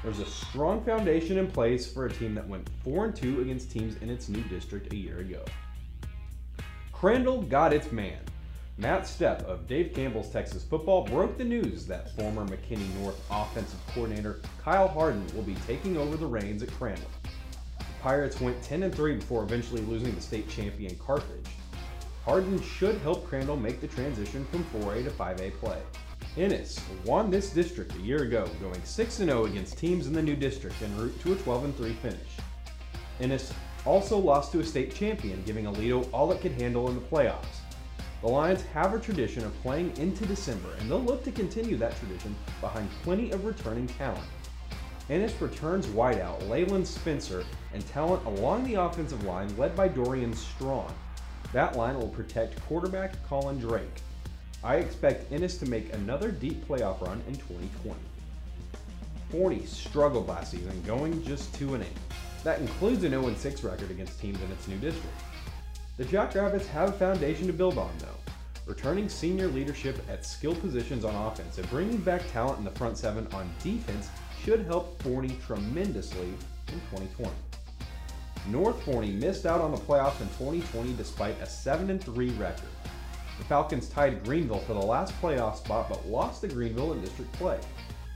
There's 0.02 0.20
a 0.20 0.26
strong 0.26 0.84
foundation 0.84 1.38
in 1.38 1.48
place 1.48 1.92
for 1.92 2.06
a 2.06 2.10
team 2.10 2.34
that 2.34 2.46
went 2.46 2.68
4 2.84 3.06
and 3.06 3.16
2 3.16 3.40
against 3.40 3.70
teams 3.70 3.96
in 4.00 4.10
its 4.10 4.28
new 4.28 4.42
district 4.42 4.92
a 4.92 4.96
year 4.96 5.18
ago. 5.18 5.44
Crandall 6.92 7.42
got 7.42 7.72
its 7.72 7.92
man. 7.92 8.18
Matt 8.76 9.02
Stepp 9.02 9.42
of 9.42 9.66
Dave 9.66 9.92
Campbell's 9.92 10.30
Texas 10.30 10.62
Football 10.62 11.04
broke 11.04 11.36
the 11.36 11.44
news 11.44 11.84
that 11.86 12.14
former 12.14 12.46
McKinney 12.46 12.88
North 13.00 13.20
offensive 13.28 13.80
coordinator 13.88 14.38
Kyle 14.62 14.86
Harden 14.86 15.26
will 15.34 15.42
be 15.42 15.56
taking 15.66 15.96
over 15.96 16.16
the 16.16 16.26
reins 16.26 16.62
at 16.62 16.70
Crandall. 16.70 17.10
The 17.76 17.84
Pirates 18.00 18.40
went 18.40 18.62
10 18.62 18.84
and 18.84 18.94
3 18.94 19.16
before 19.16 19.42
eventually 19.42 19.82
losing 19.82 20.14
the 20.14 20.20
state 20.20 20.48
champion 20.48 20.94
Carthage. 20.96 21.46
Harden 22.28 22.60
should 22.60 22.98
help 22.98 23.26
Crandall 23.26 23.56
make 23.56 23.80
the 23.80 23.86
transition 23.86 24.44
from 24.50 24.62
4A 24.82 25.02
to 25.04 25.10
5A 25.10 25.50
play. 25.60 25.80
Ennis 26.36 26.78
won 27.06 27.30
this 27.30 27.48
district 27.48 27.96
a 27.96 28.00
year 28.00 28.24
ago, 28.24 28.46
going 28.60 28.78
6-0 28.82 29.46
against 29.46 29.78
teams 29.78 30.06
in 30.06 30.12
the 30.12 30.20
new 30.20 30.36
district 30.36 30.76
en 30.82 30.94
route 30.98 31.18
to 31.22 31.32
a 31.32 31.36
12-3 31.36 31.96
finish. 31.96 32.36
Ennis 33.18 33.50
also 33.86 34.18
lost 34.18 34.52
to 34.52 34.60
a 34.60 34.64
state 34.64 34.94
champion, 34.94 35.42
giving 35.46 35.64
Aledo 35.64 36.06
all 36.12 36.30
it 36.30 36.42
could 36.42 36.52
handle 36.52 36.90
in 36.90 36.96
the 36.96 37.00
playoffs. 37.00 37.62
The 38.20 38.28
Lions 38.28 38.60
have 38.74 38.92
a 38.92 39.00
tradition 39.00 39.42
of 39.46 39.62
playing 39.62 39.96
into 39.96 40.26
December, 40.26 40.74
and 40.80 40.90
they'll 40.90 41.00
look 41.00 41.24
to 41.24 41.32
continue 41.32 41.78
that 41.78 41.98
tradition 41.98 42.36
behind 42.60 42.90
plenty 43.04 43.30
of 43.30 43.46
returning 43.46 43.86
talent. 43.86 44.28
Ennis 45.08 45.40
returns 45.40 45.86
wideout 45.86 46.46
Leyland 46.46 46.86
Spencer 46.86 47.46
and 47.72 47.86
talent 47.86 48.22
along 48.26 48.64
the 48.64 48.74
offensive 48.74 49.24
line 49.24 49.56
led 49.56 49.74
by 49.74 49.88
Dorian 49.88 50.34
Strong. 50.34 50.94
That 51.52 51.76
line 51.76 51.98
will 51.98 52.08
protect 52.08 52.60
quarterback 52.66 53.12
Colin 53.26 53.58
Drake. 53.58 54.02
I 54.62 54.76
expect 54.76 55.32
Ennis 55.32 55.56
to 55.58 55.66
make 55.66 55.92
another 55.94 56.30
deep 56.30 56.66
playoff 56.66 57.00
run 57.00 57.22
in 57.26 57.34
2020. 57.34 57.96
Forney 59.30 59.64
struggled 59.64 60.28
last 60.28 60.50
season, 60.50 60.82
going 60.86 61.22
just 61.24 61.54
2 61.54 61.74
and 61.74 61.84
8. 61.84 61.88
That 62.44 62.60
includes 62.60 63.04
an 63.04 63.10
0 63.10 63.34
6 63.34 63.64
record 63.64 63.90
against 63.90 64.20
teams 64.20 64.40
in 64.42 64.50
its 64.50 64.68
new 64.68 64.78
district. 64.78 65.16
The 65.96 66.04
Jackrabbits 66.04 66.66
have 66.68 66.90
a 66.90 66.92
foundation 66.92 67.46
to 67.46 67.52
build 67.52 67.78
on, 67.78 67.90
though. 67.98 68.32
Returning 68.66 69.08
senior 69.08 69.48
leadership 69.48 69.98
at 70.10 70.26
skill 70.26 70.54
positions 70.54 71.04
on 71.04 71.14
offense 71.14 71.58
and 71.58 71.68
bringing 71.70 71.98
back 71.98 72.22
talent 72.30 72.58
in 72.58 72.64
the 72.64 72.70
front 72.72 72.98
seven 72.98 73.26
on 73.32 73.50
defense 73.62 74.08
should 74.44 74.66
help 74.66 75.00
Forney 75.02 75.36
tremendously 75.46 76.28
in 76.68 76.80
2020. 76.90 77.30
North 78.50 78.82
Forney 78.84 79.10
missed 79.10 79.44
out 79.44 79.60
on 79.60 79.70
the 79.70 79.76
playoffs 79.76 80.20
in 80.22 80.28
2020 80.28 80.94
despite 80.94 81.38
a 81.40 81.46
7 81.46 81.98
3 81.98 82.30
record. 82.30 82.68
The 83.38 83.44
Falcons 83.44 83.88
tied 83.88 84.24
Greenville 84.24 84.60
for 84.60 84.72
the 84.72 84.80
last 84.80 85.14
playoff 85.20 85.58
spot 85.58 85.88
but 85.88 86.08
lost 86.08 86.40
to 86.40 86.48
Greenville 86.48 86.94
in 86.94 87.02
district 87.02 87.32
play. 87.34 87.60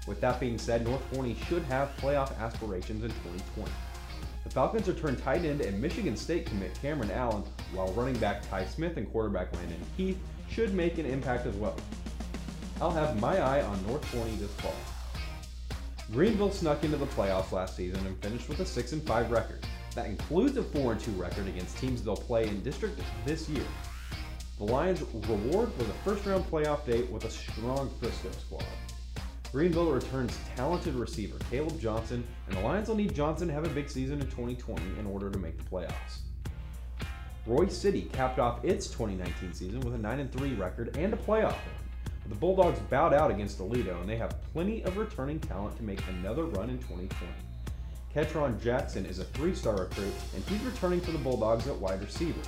With 0.07 0.21
that 0.23 0.41
being 0.41 0.59
said, 0.59 0.85
North 0.85 1.03
Forney 1.13 1.37
should 1.47 1.63
have 1.65 1.95
playoff 1.99 2.37
aspirations 2.41 3.05
in 3.05 3.11
2020. 3.11 3.71
The 4.45 4.51
Falcons 4.51 4.89
return 4.89 5.17
tight 5.17 5.45
end 5.45 5.61
and 5.61 5.81
Michigan 5.81 6.17
State 6.17 6.47
commit 6.47 6.75
Cameron 6.81 7.11
Allen, 7.11 7.45
while 7.73 7.93
running 7.93 8.17
back 8.17 8.49
Ty 8.49 8.65
Smith 8.67 8.97
and 8.97 9.11
quarterback 9.13 9.55
Landon 9.55 9.81
Keith 9.97 10.19
should 10.51 10.75
make 10.75 10.99
an 10.99 11.07
impact 11.07 11.47
as 11.47 11.55
well. 11.57 11.77
I'll 12.81 12.91
have 12.91 13.21
my 13.21 13.39
eye 13.39 13.63
on 13.63 13.87
North 13.87 14.05
Forney 14.07 14.35
this 14.37 14.51
fall. 14.55 14.75
Greenville 16.11 16.51
snuck 16.51 16.83
into 16.83 16.97
the 16.97 17.07
playoffs 17.07 17.53
last 17.53 17.77
season 17.77 18.05
and 18.07 18.21
finished 18.21 18.49
with 18.49 18.61
a 18.61 18.67
6 18.67 18.93
5 18.93 19.31
record. 19.31 19.65
That 19.95 20.07
includes 20.07 20.57
a 20.57 20.63
4 20.63 20.95
2 20.95 21.11
record 21.13 21.47
against 21.49 21.77
teams 21.79 22.03
they'll 22.03 22.17
play 22.17 22.49
in 22.49 22.63
district 22.63 23.01
this 23.27 23.49
year. 23.49 23.65
The 24.59 24.65
Lions' 24.65 25.03
reward 25.13 25.77
was 25.77 25.89
a 25.89 25.93
first 26.05 26.25
round 26.25 26.45
playoff 26.51 26.87
date 26.87 27.11
with 27.11 27.25
a 27.25 27.31
strong 27.31 27.91
Frisco 28.01 28.31
squad. 28.31 28.65
Greenville 29.51 29.91
returns 29.91 30.39
talented 30.57 30.95
receiver 30.95 31.37
Caleb 31.51 31.79
Johnson, 31.79 32.25
and 32.47 32.57
the 32.57 32.61
Lions 32.61 32.89
will 32.89 32.97
need 32.97 33.15
Johnson 33.15 33.49
to 33.49 33.55
have 33.55 33.67
a 33.67 33.71
big 33.71 33.91
season 33.91 34.21
in 34.21 34.27
2020 34.29 34.83
in 34.99 35.07
order 35.07 35.31
to 35.31 35.39
make 35.39 35.59
the 35.59 35.65
playoffs. 35.65 36.21
Royse 37.47 37.73
City 37.73 38.09
capped 38.13 38.39
off 38.39 38.65
its 38.65 38.87
2019 38.87 39.53
season 39.53 39.81
with 39.81 39.95
a 39.95 39.99
9 39.99 40.29
3 40.29 40.55
record 40.55 40.97
and 40.97 41.13
a 41.13 41.17
playoff 41.17 41.57
win. 41.67 42.29
The 42.29 42.37
Bulldogs 42.37 42.79
bowed 42.89 43.13
out 43.13 43.31
against 43.31 43.59
Aledo, 43.59 44.01
and 44.01 44.09
they 44.09 44.17
have 44.17 44.41
plenty 44.55 44.83
of 44.85 44.97
returning 44.97 45.39
talent 45.41 45.77
to 45.77 45.83
make 45.83 46.01
another 46.09 46.45
run 46.45 46.71
in 46.71 46.79
2020. 46.79 47.33
Ketron 48.15 48.63
Jackson 48.63 49.07
is 49.07 49.21
a 49.21 49.25
three 49.25 49.55
star 49.55 49.77
recruit, 49.77 50.13
and 50.35 50.45
he's 50.45 50.61
returning 50.63 51.01
for 51.01 51.13
the 51.13 51.19
Bulldogs 51.19 51.67
at 51.67 51.77
wide 51.77 52.03
receiver. 52.03 52.41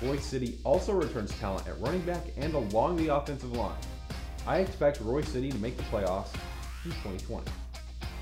Royse 0.00 0.20
City 0.20 0.58
also 0.62 0.92
returns 0.92 1.36
talent 1.38 1.66
at 1.66 1.80
running 1.80 2.02
back 2.02 2.22
and 2.36 2.54
along 2.54 2.96
the 2.96 3.08
offensive 3.08 3.52
line. 3.52 3.78
I 4.46 4.58
expect 4.58 5.02
Royse 5.02 5.26
City 5.26 5.50
to 5.50 5.58
make 5.58 5.76
the 5.76 5.82
playoffs 5.84 6.32
in 6.84 6.92
2020. 6.92 7.50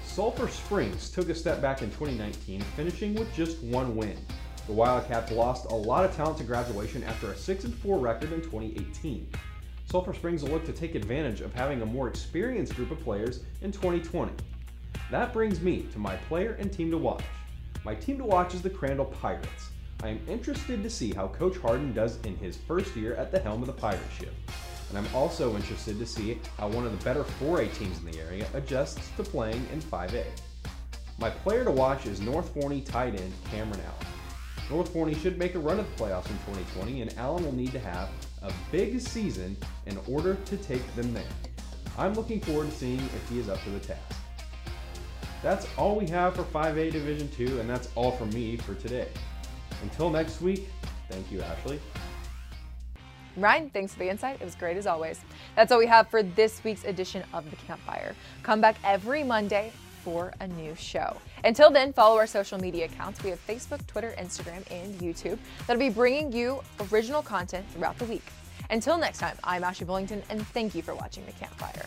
Sulphur 0.05 0.49
Springs 0.49 1.11
took 1.11 1.29
a 1.29 1.35
step 1.35 1.61
back 1.61 1.83
in 1.83 1.91
2019, 1.91 2.63
finishing 2.77 3.15
with 3.15 3.33
just 3.35 3.63
one 3.63 3.95
win. 3.95 4.17
The 4.67 4.73
Wildcats 4.73 5.33
lost 5.33 5.67
a 5.67 5.75
lot 5.75 6.07
of 6.07 6.17
talent 6.17 6.39
to 6.39 6.45
graduation 6.45 7.05
after 7.05 7.31
a 7.31 7.37
6 7.37 7.65
4 7.65 7.99
record 7.99 8.33
in 8.33 8.41
2018. 8.41 9.29
Sulphur 9.85 10.15
Springs 10.15 10.43
will 10.43 10.51
look 10.51 10.65
to 10.65 10.73
take 10.73 10.95
advantage 10.95 11.43
of 11.43 11.53
having 11.53 11.83
a 11.83 11.87
more 11.87 12.09
experienced 12.09 12.75
group 12.75 12.91
of 12.91 13.01
players 13.01 13.41
in 13.61 13.71
2020. 13.71 14.33
That 15.11 15.33
brings 15.33 15.61
me 15.61 15.83
to 15.93 15.99
my 15.99 16.17
player 16.17 16.57
and 16.59 16.73
team 16.73 16.91
to 16.91 16.99
watch. 16.99 17.25
My 17.85 17.95
team 17.95 18.19
to 18.19 18.25
watch 18.25 18.55
is 18.55 18.63
the 18.63 18.71
Crandall 18.71 19.07
Pirates. 19.07 19.71
I 20.03 20.09
am 20.09 20.21
interested 20.29 20.83
to 20.83 20.91
see 20.91 21.13
how 21.13 21.29
Coach 21.29 21.59
Harden 21.59 21.93
does 21.93 22.19
in 22.25 22.37
his 22.37 22.57
first 22.57 22.95
year 22.97 23.15
at 23.15 23.31
the 23.31 23.39
helm 23.39 23.63
of 23.63 23.67
the 23.67 23.73
Pirate 23.73 24.01
ship. 24.19 24.35
And 24.89 24.99
I'm 24.99 25.15
also 25.15 25.55
interested 25.57 25.99
to 25.99 26.07
see 26.07 26.39
how 26.59 26.69
one 26.69 26.85
of 26.85 26.97
the 26.97 27.05
better 27.05 27.25
4A 27.25 27.73
teams 27.77 27.99
in 27.99 28.11
the 28.11 28.19
area 28.19 28.47
adjusts 28.55 29.11
to 29.17 29.23
playing 29.23 29.67
in 29.73 29.81
5A. 29.81 30.25
My 31.19 31.31
player 31.31 31.65
to 31.65 31.71
watch 31.71 32.07
is 32.07 32.21
North 32.21 32.49
Forney 32.55 32.81
tight 32.81 33.21
end 33.21 33.33
Cameron 33.51 33.81
Allen. 33.81 34.07
North 34.71 34.93
Forney 34.93 35.15
should 35.15 35.37
make 35.37 35.55
a 35.55 35.59
run 35.59 35.81
at 35.81 35.97
the 35.97 36.03
playoffs 36.03 36.31
in 36.31 36.39
2020, 36.39 37.03
and 37.03 37.19
Allen 37.19 37.45
will 37.45 37.55
need 37.55 37.73
to 37.73 37.81
have 37.81 38.09
a 38.43 38.53
big 38.71 39.01
season 39.01 39.57
in 39.87 39.99
order 40.09 40.37
to 40.47 40.57
take 40.57 40.95
them 40.95 41.13
there. 41.13 41.25
I'm 41.99 42.15
looking 42.15 42.41
forward 42.41 42.71
to 42.71 42.77
seeing 42.77 43.01
if 43.01 43.29
he 43.29 43.39
is 43.39 43.49
up 43.49 43.63
to 43.65 43.71
the 43.71 43.81
task. 43.81 44.20
That's 45.43 45.67
all 45.79 45.97
we 45.97 46.07
have 46.09 46.37
for 46.37 46.43
5A 46.43 46.93
Division 46.93 47.29
2, 47.31 47.61
and 47.61 47.71
that's 47.71 47.89
all 47.95 48.11
from 48.13 48.31
me 48.31 48.57
for 48.59 48.75
today. 48.75 49.09
Until 49.83 50.11
next 50.11 50.43
week, 50.43 50.69
thank 51.09 51.33
you, 51.33 51.41
Ashley. 51.41 51.81
Ryan, 53.37 53.71
thanks 53.71 53.95
for 53.95 54.01
the 54.01 54.11
insight. 54.11 54.37
It 54.41 54.45
was 54.45 54.55
great 54.55 54.77
as 54.77 54.87
always. 54.87 55.21
That's 55.57 55.73
all 55.73 55.79
we 55.79 55.87
have 55.87 56.09
for 56.09 56.23
this 56.23 56.63
week's 56.63 56.85
edition 56.85 57.25
of 57.33 57.49
The 57.49 57.57
Campfire. 57.57 58.15
Come 58.43 58.61
back 58.61 58.77
every 58.85 59.23
Monday 59.23 59.73
for 60.05 60.35
a 60.41 60.49
new 60.49 60.75
show. 60.75 61.17
Until 61.45 61.71
then, 61.71 61.95
follow 61.95 62.19
our 62.19 62.27
social 62.27 62.59
media 62.59 62.87
accounts. 62.87 63.23
We 63.23 63.31
have 63.31 63.47
Facebook, 63.47 63.87
Twitter, 63.87 64.15
Instagram, 64.19 64.63
and 64.71 64.95
YouTube 64.99 65.39
that'll 65.67 65.81
be 65.81 65.89
bringing 65.89 66.33
you 66.33 66.63
original 66.93 67.23
content 67.23 67.67
throughout 67.71 67.99
the 67.99 68.07
week. 68.07 68.25
Until 68.69 68.99
next 68.99 69.19
time, 69.19 69.37
I'm 69.43 69.65
Ashley 69.65 69.87
Bullington, 69.87 70.23
and 70.29 70.47
thank 70.49 70.75
you 70.75 70.83
for 70.83 70.95
watching 70.95 71.25
The 71.25 71.33
Campfire. 71.33 71.87